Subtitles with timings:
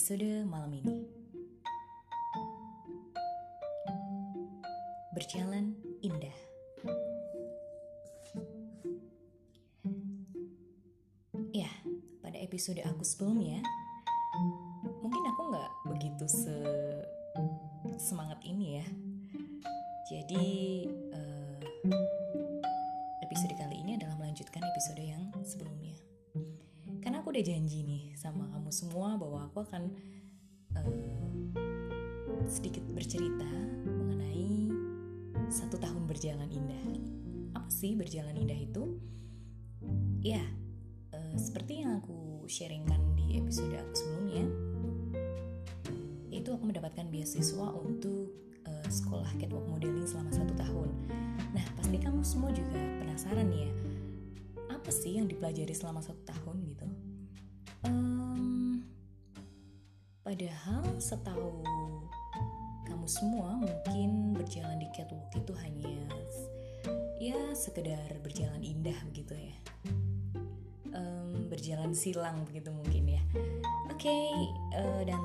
[0.00, 1.04] episode malam ini.
[5.12, 6.38] Berjalan indah.
[11.52, 11.68] Ya,
[12.24, 13.60] pada episode aku sebelumnya,
[15.04, 16.56] mungkin aku nggak begitu se
[18.00, 18.86] semangat ini ya.
[20.08, 20.48] Jadi
[21.12, 21.60] eh,
[23.20, 26.09] episode kali ini adalah melanjutkan episode yang sebelumnya.
[27.20, 29.92] Aku udah janji nih sama kamu semua bahwa aku akan
[30.72, 31.52] eh,
[32.48, 33.44] sedikit bercerita
[33.84, 34.72] mengenai
[35.52, 36.80] satu tahun berjalan indah.
[37.60, 38.96] Apa sih berjalan indah itu?
[40.24, 40.40] Ya,
[41.12, 44.44] eh, seperti yang aku sharingkan di episode aku sebelumnya,
[46.32, 48.32] yaitu aku mendapatkan beasiswa untuk
[48.64, 50.88] eh, sekolah catwalk modeling selama satu tahun.
[51.52, 53.68] Nah, pasti kamu semua juga penasaran ya,
[54.72, 56.88] apa sih yang dipelajari selama satu tahun gitu?
[57.86, 58.84] Em,
[60.20, 61.64] padahal setahu
[62.84, 65.94] kamu semua mungkin berjalan di catwalk itu hanya
[67.20, 69.56] ya sekedar berjalan indah begitu ya.
[70.96, 73.22] Em, berjalan silang begitu mungkin ya.
[73.92, 74.16] Oke
[74.76, 75.20] eh, dan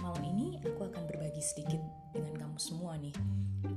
[0.00, 1.82] malam ini aku akan berbagi sedikit
[2.14, 3.14] dengan kamu semua nih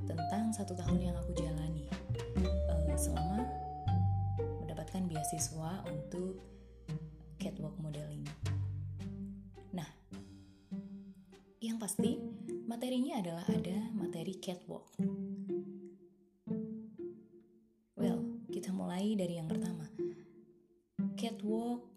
[0.06, 1.90] tentang satu tahun yang aku jalani.
[2.38, 3.42] Eh, selama
[4.62, 6.53] mendapatkan beasiswa untuk
[7.44, 8.24] catwalk modeling
[9.76, 9.92] nah
[11.60, 12.16] yang pasti
[12.68, 14.84] materinya adalah ada materi catwalk.
[17.96, 19.88] Well kita mulai dari yang pertama.
[21.16, 21.88] Catwalk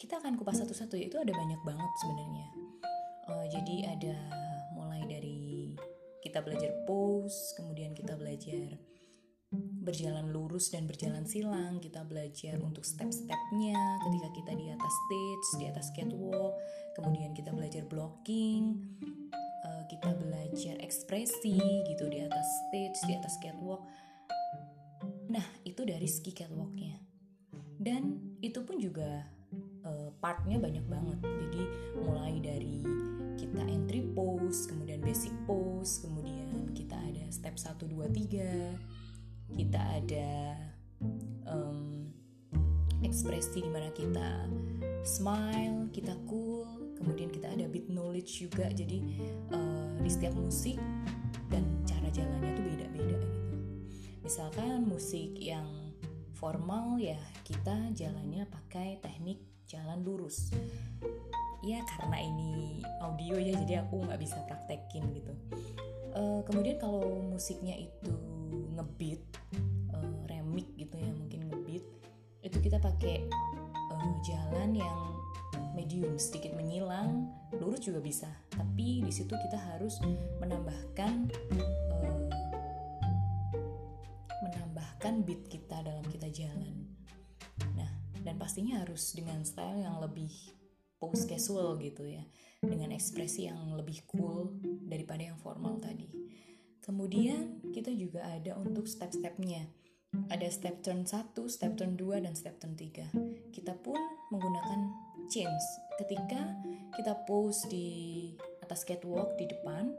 [0.00, 2.48] kita akan kupas satu-satu ya itu ada banyak banget sebenarnya.
[3.28, 4.16] Eh, jadi ada
[4.72, 5.76] mulai dari
[6.24, 8.80] kita belajar pose kemudian kita belajar
[9.82, 11.78] berjalan lurus dan berjalan silang.
[11.78, 13.78] Kita belajar untuk step-stepnya.
[14.02, 16.54] Ketika kita di atas stage di atas catwalk
[16.96, 18.80] kemudian kita belajar blocking
[19.68, 23.84] eh, kita belajar ekspresi gitu di atas stage di atas catwalk.
[25.28, 26.96] Nah itu dari ski catwalknya.
[27.76, 29.28] Dan itu pun juga
[29.84, 31.18] eh, partnya banyak banget.
[31.20, 31.62] Jadi
[32.00, 32.80] mulai dari
[33.36, 38.95] kita entry pose kemudian basic pose kemudian kita ada step 1 2 3
[39.56, 40.30] kita ada
[41.48, 42.12] em,
[43.02, 44.46] ekspresi di mana kita
[45.02, 48.66] smile kita cool kemudian kita ada beat knowledge juga.
[48.72, 48.98] Jadi
[49.52, 50.80] eh, di setiap musik
[51.52, 53.28] dan cara jalannya tuh beda-beda gitu.
[54.24, 55.68] Misalkan musik yang
[56.34, 60.50] formal ya kita jalannya pakai teknik jalan lurus.
[61.64, 65.32] Ya karena ini audio ya jadi aku nggak bisa praktekin gitu.
[66.16, 68.12] Eh, kemudian kalau musiknya itu
[68.76, 69.20] ngebeat
[72.76, 73.24] kita pakai
[73.88, 75.00] eh, jalan yang
[75.72, 77.24] medium sedikit menyilang
[77.56, 78.28] lurus juga bisa.
[78.52, 79.96] Tapi di situ kita harus
[80.44, 81.12] menambahkan
[81.56, 82.20] eh,
[84.44, 86.84] menambahkan beat kita dalam kita jalan.
[87.80, 87.88] Nah
[88.20, 90.28] dan pastinya harus dengan style yang lebih
[91.00, 92.28] pose casual gitu ya.
[92.60, 94.52] Dengan ekspresi yang lebih cool
[94.84, 96.12] daripada yang formal tadi.
[96.84, 99.64] Kemudian kita juga ada untuk step-stepnya
[100.30, 103.98] ada step turn 1, step turn 2, dan step turn 3 kita pun
[104.32, 104.80] menggunakan
[105.26, 105.64] chains
[105.98, 106.54] ketika
[106.94, 107.88] kita pose di
[108.62, 109.90] atas catwalk di depan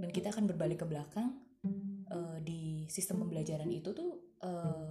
[0.00, 1.32] dan kita akan berbalik ke belakang
[2.12, 4.90] eh, di sistem pembelajaran itu tuh eh,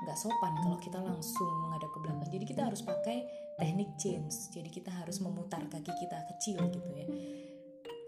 [0.00, 2.28] nggak sopan kalau kita langsung menghadap ke belakang.
[2.32, 3.18] Jadi kita harus pakai
[3.60, 4.48] teknik chains.
[4.50, 7.06] Jadi kita harus memutar kaki kita kecil gitu ya.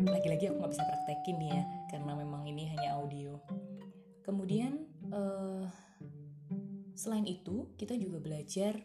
[0.02, 3.36] Lagi-lagi aku nggak bisa praktekin ya, karena memang ini hanya audio.
[4.24, 5.51] Kemudian eh,
[7.02, 8.78] selain itu kita juga belajar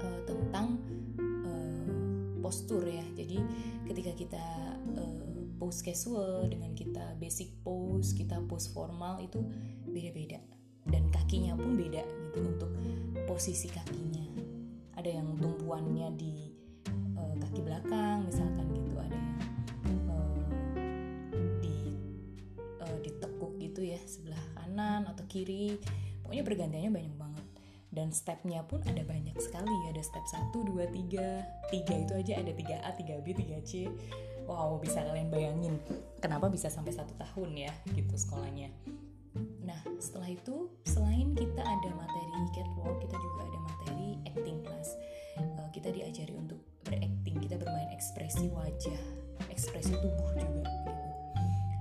[0.00, 0.80] eh, tentang
[1.20, 1.92] eh,
[2.40, 3.04] postur ya.
[3.12, 3.36] Jadi
[3.84, 4.44] ketika kita
[4.96, 9.36] eh, pose casual dengan kita basic pose, kita pose formal itu
[9.84, 10.40] beda-beda
[10.88, 12.72] dan kakinya pun beda gitu untuk
[13.28, 14.24] posisi kakinya.
[14.96, 16.56] Ada yang tumpuannya di
[17.20, 19.20] eh, kaki belakang misalkan gitu, ada
[19.84, 20.00] yang
[21.60, 21.92] di
[22.80, 25.76] eh, ditekuk gitu ya sebelah kanan atau kiri.
[26.28, 27.46] Pokoknya pergantiannya banyak banget.
[27.88, 29.72] Dan stepnya pun ada banyak sekali.
[29.88, 32.32] Ada step 1, 2, 3 3 itu aja.
[32.36, 33.72] Ada 3A, 3B, 3C
[34.48, 35.76] Wow bisa kalian bayangin.
[36.24, 38.72] Kenapa bisa sampai satu tahun ya gitu sekolahnya.
[39.60, 44.96] Nah, setelah itu selain kita ada materi catwalk, kita juga ada materi acting class.
[45.36, 49.02] Eh, kita diajari untuk berakting, kita bermain ekspresi wajah,
[49.52, 50.37] ekspresi tubuh.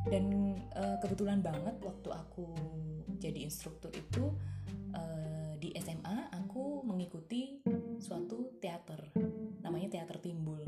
[0.07, 2.47] Dan eh, kebetulan banget waktu aku
[3.19, 4.31] jadi instruktur itu
[4.95, 7.59] eh, di SMA aku mengikuti
[7.99, 9.11] suatu teater,
[9.61, 10.63] namanya teater timbul.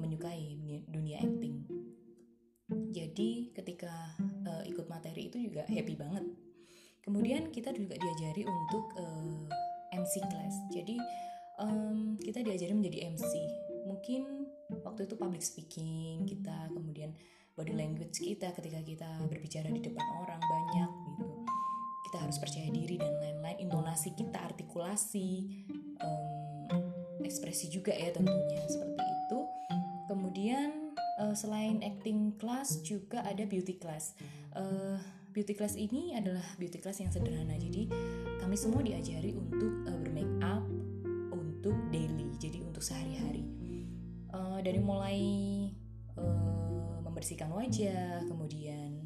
[0.00, 0.58] menyukai
[0.90, 1.60] dunia acting
[2.90, 3.90] jadi ketika
[4.46, 6.24] uh, ikut materi itu juga happy banget.
[7.00, 9.46] Kemudian kita juga diajari untuk uh,
[9.94, 10.54] MC class.
[10.70, 10.98] Jadi
[11.58, 13.32] um, kita diajari menjadi MC
[13.88, 14.46] mungkin
[14.86, 17.10] waktu itu public speaking kita kemudian
[17.60, 21.28] body language kita ketika kita berbicara di depan orang banyak gitu.
[22.08, 23.68] Kita harus percaya diri dan lain-lain.
[23.68, 25.60] Intonasi kita artikulasi
[26.00, 29.38] um, ekspresi juga ya tentunya seperti itu.
[30.08, 34.16] Kemudian uh, selain acting class juga ada beauty class.
[34.56, 34.96] Uh,
[35.36, 37.60] beauty class ini adalah beauty class yang sederhana.
[37.60, 37.92] Jadi
[38.40, 40.64] kami semua diajari untuk uh, bermake up
[41.28, 43.44] untuk daily jadi untuk sehari-hari.
[44.32, 45.20] Uh, dari mulai
[47.20, 48.96] membersihkan wajah kemudian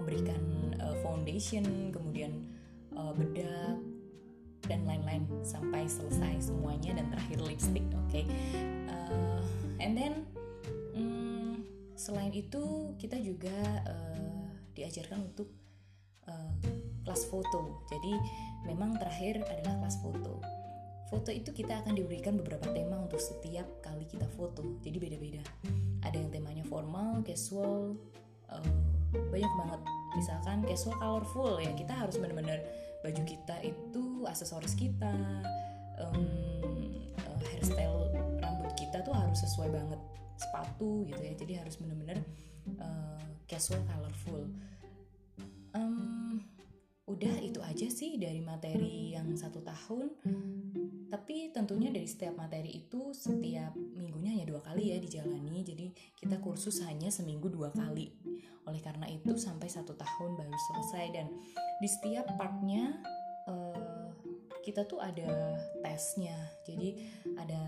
[0.00, 0.40] memberikan
[0.80, 2.40] uh, foundation kemudian
[2.96, 3.76] uh, bedak
[4.64, 8.08] dan lain-lain sampai selesai semuanya dan terakhir lipstick oke?
[8.08, 8.24] Okay?
[8.88, 9.44] uh,
[9.76, 10.24] and then
[10.96, 11.68] um,
[12.00, 15.52] selain itu kita juga uh, diajarkan untuk
[16.24, 16.48] uh,
[17.04, 17.84] kelas foto.
[17.92, 18.16] Jadi
[18.64, 20.40] memang terakhir adalah kelas foto.
[21.12, 24.80] Foto itu kita akan diberikan beberapa tema untuk setiap kali kita foto.
[24.80, 25.44] Jadi beda-beda
[26.04, 27.96] ada yang temanya formal casual
[28.52, 28.72] uh,
[29.32, 29.80] banyak banget.
[30.14, 31.72] Misalkan casual colorful ya.
[31.74, 32.60] Kita harus benar-benar
[33.02, 35.12] baju kita itu aksesoris kita
[36.00, 36.24] um,
[37.24, 38.08] uh, hairstyle
[38.40, 40.00] rambut kita tuh harus sesuai banget
[40.38, 41.32] sepatu gitu ya.
[41.34, 42.18] Jadi harus benar-benar
[42.78, 44.46] uh, casual colorful.
[45.74, 46.53] Um,
[47.04, 50.08] udah itu aja sih dari materi yang satu tahun.
[51.12, 55.62] Tapi tentunya dari setiap materi itu setiap minggunya hanya dua kali ya dijalani.
[55.62, 55.86] Jadi
[56.16, 58.08] kita kursus hanya seminggu dua kali.
[58.64, 61.04] Oleh karena itu sampai satu tahun baru selesai.
[61.12, 61.26] Dan
[61.78, 62.96] di setiap partnya
[63.46, 64.10] uh,
[64.64, 66.34] kita tuh ada tesnya.
[66.64, 67.04] Jadi
[67.36, 67.62] ada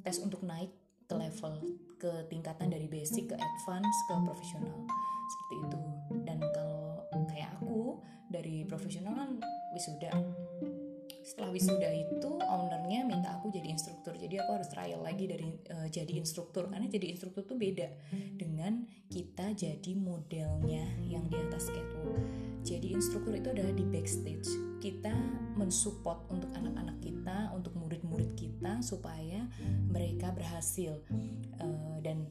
[0.00, 0.72] tes untuk naik
[1.04, 4.80] ke level ke tingkatan dari basic ke advance ke profesional.
[5.30, 5.69] Seperti itu
[8.30, 9.30] dari profesional kan
[9.74, 10.14] wisuda.
[11.20, 14.16] Setelah wisuda itu ownernya minta aku jadi instruktur.
[14.16, 16.70] Jadi aku harus trial lagi dari uh, jadi instruktur.
[16.70, 17.86] Karena jadi instruktur tuh beda
[18.38, 22.24] dengan kita jadi modelnya yang di atas catwalk
[22.60, 24.48] jadi instruktur itu adalah di backstage.
[24.80, 25.12] Kita
[25.56, 29.48] mensupport untuk anak-anak kita untuk murid-murid kita supaya
[29.88, 31.00] mereka berhasil.
[31.56, 32.28] Uh, dan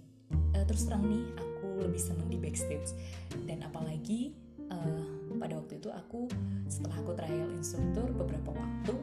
[0.54, 2.94] uh, terus terang nih aku lebih senang di backstage.
[3.50, 4.38] Dan apalagi
[4.70, 5.09] uh,
[5.50, 6.30] pada waktu itu aku
[6.70, 8.94] setelah aku trial instruktur beberapa waktu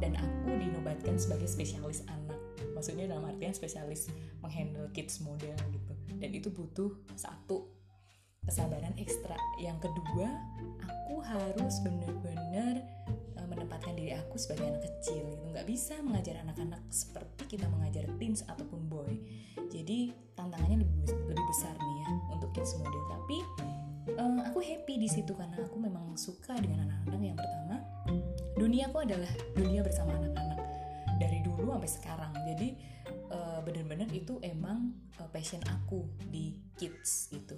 [0.00, 2.40] dan aku dinobatkan sebagai spesialis anak.
[2.72, 4.08] Maksudnya dalam artian spesialis
[4.40, 5.92] menghandle kids model gitu.
[6.16, 7.68] Dan itu butuh satu
[8.48, 9.36] kesabaran ekstra.
[9.60, 10.32] Yang kedua
[10.80, 12.80] aku harus benar-benar
[13.36, 15.44] uh, menempatkan diri aku sebagai anak kecil gitu.
[15.52, 19.12] Nggak bisa mengajar anak-anak seperti kita mengajar teens ataupun boy.
[19.68, 23.44] Jadi tantangannya lebih lebih besar nih ya untuk kids model tapi
[24.14, 27.76] uh, aku happy di situ karena aku memang suka dengan anak-anak yang pertama.
[28.56, 30.60] Dunia aku adalah dunia bersama anak-anak
[31.18, 32.32] dari dulu sampai sekarang.
[32.46, 32.68] Jadi
[33.34, 37.56] uh, bener-bener itu emang uh, passion aku di kids gitu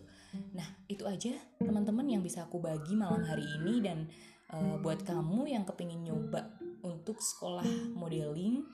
[0.53, 4.05] nah itu aja teman-teman yang bisa aku bagi malam hari ini dan
[4.53, 6.53] uh, buat kamu yang kepingin nyoba
[6.85, 7.65] untuk sekolah
[7.97, 8.65] modeling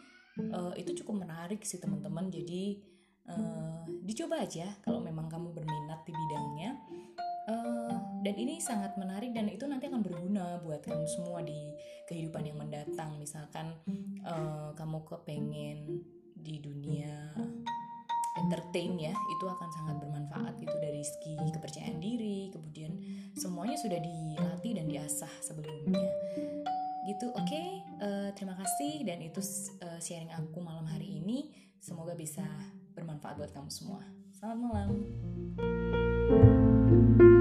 [0.50, 2.28] uh, itu cukup menarik sih teman-teman.
[2.28, 2.82] Jadi
[3.30, 6.70] uh, dicoba aja kalau memang kamu berminat di bidangnya
[8.24, 11.76] dan ini sangat menarik dan itu nanti akan berguna buat kamu semua di
[12.08, 13.20] kehidupan yang mendatang.
[13.20, 13.76] Misalkan
[14.24, 16.00] uh, kamu kepengen
[16.32, 17.36] di dunia
[18.34, 22.98] entertain ya itu akan sangat bermanfaat itu dari segi kepercayaan diri kemudian
[23.38, 26.08] semuanya sudah dilatih dan diasah sebelumnya.
[27.04, 27.44] Gitu oke?
[27.44, 27.84] Okay?
[28.00, 29.44] uh, terima kasih dan itu
[29.84, 31.52] uh, sharing aku malam hari ini.
[31.76, 32.48] Semoga bisa
[32.96, 34.00] bermanfaat buat kamu semua.
[34.32, 34.90] Selamat malam.
[36.84, 37.33] thank you